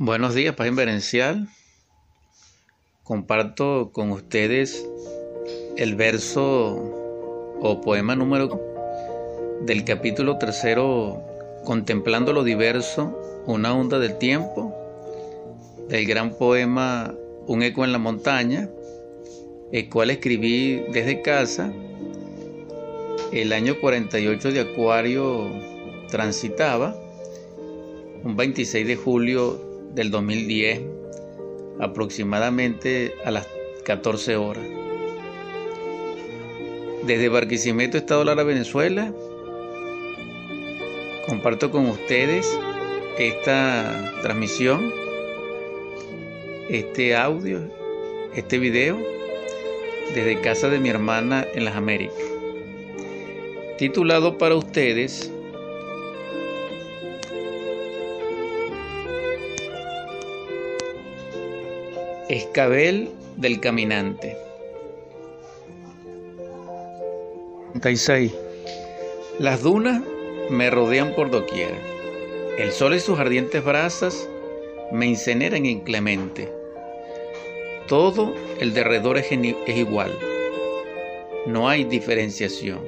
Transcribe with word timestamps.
Buenos 0.00 0.32
días, 0.32 0.54
Paz 0.54 0.68
Inverencial. 0.68 1.48
Comparto 3.02 3.90
con 3.92 4.12
ustedes 4.12 4.88
el 5.76 5.96
verso 5.96 7.56
o 7.60 7.80
poema 7.80 8.14
número 8.14 8.62
del 9.62 9.82
capítulo 9.82 10.38
tercero, 10.38 11.20
Contemplando 11.64 12.32
lo 12.32 12.44
diverso, 12.44 13.42
una 13.46 13.74
onda 13.74 13.98
del 13.98 14.18
tiempo, 14.18 14.72
del 15.88 16.06
gran 16.06 16.30
poema 16.30 17.12
Un 17.48 17.64
eco 17.64 17.84
en 17.84 17.90
la 17.90 17.98
montaña, 17.98 18.70
el 19.72 19.88
cual 19.90 20.10
escribí 20.10 20.76
desde 20.92 21.22
casa. 21.22 21.72
El 23.32 23.52
año 23.52 23.80
48 23.80 24.52
de 24.52 24.60
Acuario 24.60 25.50
transitaba, 26.08 26.96
un 28.22 28.36
26 28.36 28.86
de 28.86 28.94
julio 28.94 29.67
del 29.94 30.10
2010, 30.10 30.80
aproximadamente 31.80 33.14
a 33.24 33.30
las 33.30 33.48
14 33.84 34.36
horas. 34.36 34.64
Desde 37.04 37.28
Barquisimeto, 37.28 37.96
Estado 37.96 38.24
Lara, 38.24 38.42
Venezuela, 38.42 39.12
comparto 41.26 41.70
con 41.70 41.86
ustedes 41.86 42.58
esta 43.18 44.12
transmisión, 44.22 44.92
este 46.68 47.16
audio, 47.16 47.60
este 48.34 48.58
video, 48.58 48.98
desde 50.14 50.40
casa 50.40 50.68
de 50.68 50.78
mi 50.78 50.88
hermana 50.88 51.46
en 51.54 51.64
las 51.64 51.76
Américas. 51.76 52.16
Titulado 53.78 54.38
para 54.38 54.54
ustedes 54.54 55.30
Escabel 62.28 63.08
del 63.38 63.58
caminante. 63.58 64.36
36. 67.72 68.34
Las 69.38 69.62
dunas 69.62 70.02
me 70.50 70.68
rodean 70.68 71.14
por 71.14 71.30
doquier. 71.30 71.70
El 72.58 72.70
sol 72.72 72.94
y 72.94 73.00
sus 73.00 73.18
ardientes 73.18 73.64
brasas 73.64 74.28
me 74.92 75.06
incineran 75.06 75.64
inclemente. 75.64 76.52
Todo 77.86 78.34
el 78.60 78.74
derredor 78.74 79.16
es, 79.16 79.32
es 79.32 79.76
igual. 79.76 80.12
No 81.46 81.66
hay 81.66 81.84
diferenciación. 81.84 82.80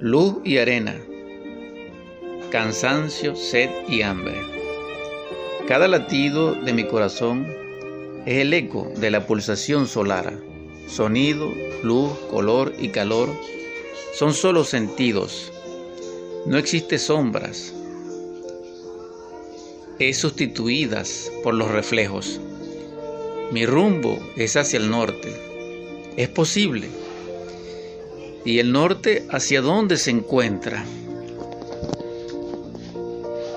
Luz 0.00 0.36
y 0.44 0.58
arena. 0.58 1.00
Cansancio, 2.50 3.34
sed 3.36 3.70
y 3.88 4.02
hambre. 4.02 4.34
Cada 5.66 5.88
latido 5.88 6.54
de 6.54 6.74
mi 6.74 6.84
corazón 6.84 7.64
es 8.26 8.38
el 8.38 8.52
eco 8.52 8.90
de 8.96 9.12
la 9.12 9.24
pulsación 9.24 9.86
solar. 9.86 10.36
Sonido, 10.88 11.52
luz, 11.84 12.12
color 12.28 12.74
y 12.76 12.88
calor 12.88 13.28
son 14.14 14.34
solo 14.34 14.64
sentidos. 14.64 15.52
No 16.44 16.58
existe 16.58 16.98
sombras. 16.98 17.72
Es 20.00 20.18
sustituidas 20.18 21.30
por 21.44 21.54
los 21.54 21.70
reflejos. 21.70 22.40
Mi 23.52 23.64
rumbo 23.64 24.18
es 24.36 24.56
hacia 24.56 24.80
el 24.80 24.90
norte. 24.90 25.32
Es 26.16 26.28
posible. 26.28 26.88
¿Y 28.44 28.58
el 28.58 28.72
norte 28.72 29.24
hacia 29.30 29.60
dónde 29.60 29.96
se 29.96 30.10
encuentra? 30.10 30.84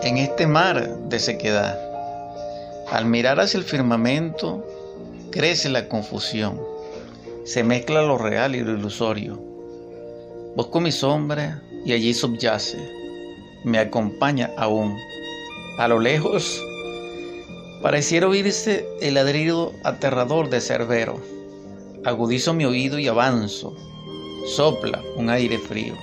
En 0.04 0.18
este 0.18 0.46
mar 0.46 1.10
de 1.10 1.20
sequedad 1.20 1.89
al 2.92 3.06
mirar 3.06 3.40
hacia 3.40 3.60
el 3.60 3.64
firmamento, 3.64 4.66
crece 5.32 5.70
la 5.70 5.88
confusión. 5.88 6.60
Se 7.44 7.64
mezcla 7.64 8.02
lo 8.02 8.18
real 8.18 8.56
y 8.56 8.62
lo 8.62 8.74
ilusorio. 8.78 9.40
Busco 10.56 10.80
mi 10.80 10.92
sombra 10.92 11.62
y 11.86 11.94
allí 11.94 12.14
subyace. 12.14 12.78
Me 13.64 13.78
acompaña 13.78 14.52
aún. 14.58 14.98
A 15.78 15.88
lo 15.88 16.00
lejos, 16.00 16.62
pareciera 17.82 18.28
oírse 18.28 18.88
el 19.02 19.14
ladrido 19.14 19.74
aterrador 19.84 20.50
de 20.50 20.60
Cerbero. 20.60 21.20
Agudizo 22.06 22.54
mi 22.54 22.66
oído 22.66 22.98
y 22.98 23.08
avanzo. 23.08 23.76
Sopla 24.48 25.02
un 25.16 25.30
aire 25.30 25.60
frío. 25.60 25.94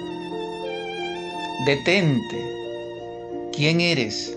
Detente. 1.67 2.53
¿Quién 3.53 3.81
eres? 3.81 4.37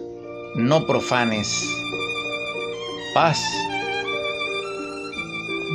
No 0.56 0.88
profanes 0.88 1.48
paz. 3.14 3.40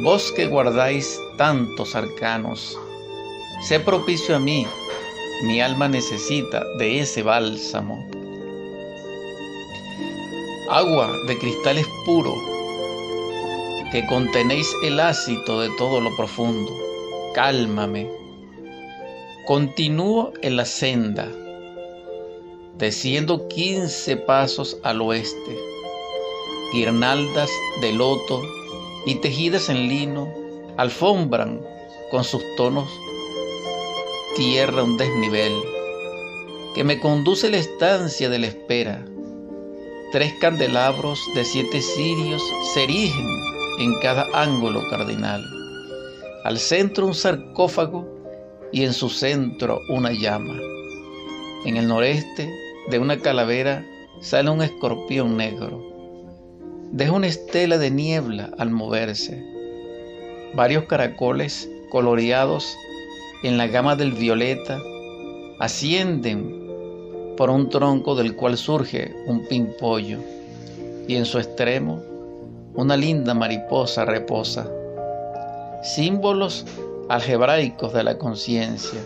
Vos 0.02 0.32
que 0.32 0.46
guardáis 0.46 1.20
tantos 1.36 1.94
arcanos, 1.94 2.78
sé 3.62 3.80
propicio 3.80 4.36
a 4.36 4.38
mí, 4.38 4.66
mi 5.44 5.60
alma 5.60 5.88
necesita 5.88 6.64
de 6.78 7.00
ese 7.00 7.22
bálsamo. 7.22 8.08
Agua 10.70 11.10
de 11.26 11.38
cristales 11.38 11.86
puro, 12.04 12.34
que 13.92 14.04
contenéis 14.06 14.70
el 14.82 14.98
ácido 15.00 15.60
de 15.60 15.70
todo 15.76 16.00
lo 16.00 16.14
profundo, 16.16 16.72
cálmame. 17.34 18.10
Continúo 19.46 20.32
en 20.42 20.56
la 20.56 20.64
senda, 20.64 21.28
desciendo 22.78 23.46
quince 23.48 24.16
pasos 24.16 24.78
al 24.82 25.00
oeste 25.00 25.73
guirnaldas 26.74 27.50
de 27.80 27.92
loto 27.92 28.42
y 29.06 29.14
tejidas 29.14 29.68
en 29.68 29.88
lino 29.88 30.28
alfombran 30.76 31.60
con 32.10 32.24
sus 32.24 32.42
tonos 32.56 32.88
tierra 34.34 34.82
un 34.82 34.96
desnivel 34.96 35.52
que 36.74 36.82
me 36.82 36.98
conduce 36.98 37.46
a 37.46 37.50
la 37.50 37.58
estancia 37.58 38.28
de 38.28 38.40
la 38.40 38.48
espera. 38.48 39.04
Tres 40.10 40.32
candelabros 40.40 41.20
de 41.36 41.44
siete 41.44 41.80
cirios 41.80 42.42
se 42.72 42.82
erigen 42.82 43.28
en 43.78 44.00
cada 44.00 44.26
ángulo 44.34 44.82
cardinal. 44.90 45.44
Al 46.42 46.58
centro 46.58 47.06
un 47.06 47.14
sarcófago 47.14 48.04
y 48.72 48.82
en 48.82 48.92
su 48.92 49.08
centro 49.08 49.78
una 49.88 50.10
llama. 50.10 50.58
En 51.64 51.76
el 51.76 51.86
noreste 51.86 52.50
de 52.90 52.98
una 52.98 53.18
calavera 53.18 53.86
sale 54.20 54.50
un 54.50 54.62
escorpión 54.62 55.36
negro 55.36 55.93
deja 56.94 57.10
una 57.10 57.26
estela 57.26 57.76
de 57.76 57.90
niebla 57.90 58.52
al 58.56 58.70
moverse. 58.70 59.44
Varios 60.54 60.84
caracoles 60.84 61.68
coloreados 61.90 62.76
en 63.42 63.58
la 63.58 63.66
gama 63.66 63.96
del 63.96 64.12
violeta 64.12 64.78
ascienden 65.58 67.34
por 67.36 67.50
un 67.50 67.68
tronco 67.68 68.14
del 68.14 68.36
cual 68.36 68.56
surge 68.56 69.12
un 69.26 69.44
pimpollo 69.48 70.20
y 71.08 71.16
en 71.16 71.24
su 71.24 71.38
extremo 71.38 72.00
una 72.74 72.96
linda 72.96 73.34
mariposa 73.34 74.04
reposa. 74.04 74.70
Símbolos 75.82 76.64
algebraicos 77.08 77.92
de 77.92 78.04
la 78.04 78.18
conciencia, 78.18 79.00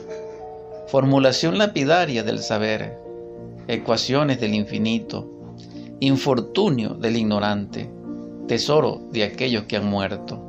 formulación 0.88 1.56
lapidaria 1.56 2.22
del 2.22 2.41
saber, 2.41 2.99
ecuaciones 3.66 4.41
del 4.41 4.53
infinito, 4.53 5.38
infortunio 6.00 6.91
del 6.94 7.16
ignorante, 7.16 7.91
tesoro 8.47 9.09
de 9.12 9.25
aquellos 9.25 9.64
que 9.64 9.76
han 9.76 9.86
muerto. 9.86 10.44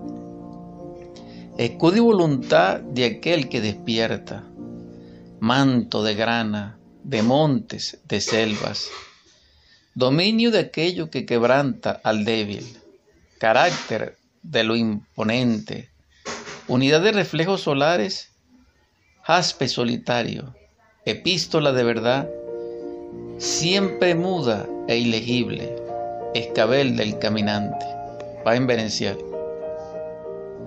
Escudo 1.57 1.97
y 1.97 1.99
voluntad 1.99 2.79
de 2.79 3.05
aquel 3.05 3.49
que 3.49 3.59
despierta, 3.59 4.43
manto 5.39 6.03
de 6.03 6.15
grana, 6.15 6.77
de 7.03 7.23
montes, 7.23 7.99
de 8.07 8.21
selvas, 8.21 8.89
dominio 9.95 10.51
de 10.51 10.59
aquello 10.59 11.09
que 11.09 11.25
quebranta 11.25 11.99
al 12.03 12.25
débil, 12.25 12.77
carácter 13.39 14.17
de 14.43 14.63
lo 14.63 14.75
imponente, 14.75 15.89
unidad 16.67 17.01
de 17.01 17.11
reflejos 17.11 17.61
solares, 17.61 18.29
jaspe 19.23 19.67
solitario, 19.67 20.55
epístola 21.05 21.71
de 21.71 21.83
verdad, 21.83 22.29
siempre 23.39 24.15
muda 24.15 24.67
e 24.89 24.97
ilegible, 24.97 25.73
escabel 26.35 26.97
del 26.97 27.17
caminante. 27.19 27.85
Va 28.45 28.51
a 28.51 28.55
envenenciar. 28.57 29.28